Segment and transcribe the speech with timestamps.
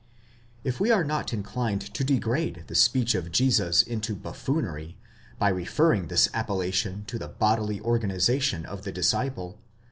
[0.63, 4.97] If we are not inclined to degrade the speech of Jesus into buffoonery,
[5.37, 9.59] by referring this appellation to the bodily organization of the disciple